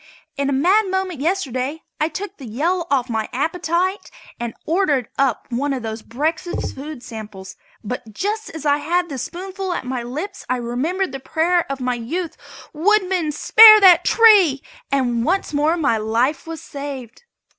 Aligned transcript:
In 0.35 0.49
a 0.49 0.51
mad 0.51 0.87
moment 0.89 1.19
yesterday 1.19 1.83
I 1.99 2.07
took 2.09 2.37
the 2.37 2.47
Yale 2.47 2.77
lock 2.77 2.87
off 2.89 3.07
my 3.07 3.29
appetite 3.31 4.09
and 4.39 4.55
ordered 4.65 5.09
up 5.19 5.45
one 5.51 5.73
of 5.73 5.83
those 5.83 6.01
breakfast 6.01 6.73
food 6.73 7.03
samples, 7.03 7.55
but 7.83 8.11
just 8.11 8.49
as 8.49 8.65
I 8.65 8.77
had 8.77 9.09
the 9.09 9.19
spoonful 9.19 9.73
at 9.73 9.85
my 9.85 10.01
lips 10.01 10.43
I 10.49 10.55
remembered 10.57 11.11
the 11.11 11.19
prayer 11.19 11.71
of 11.71 11.79
my 11.79 11.93
youth: 11.93 12.35
"Woodman, 12.73 13.31
spare 13.31 13.79
that 13.79 14.03
tree!" 14.03 14.63
and 14.91 15.23
once 15.23 15.53
more 15.53 15.77
my 15.77 15.97
life 15.97 16.47
was 16.47 16.63
saved. 16.63 17.25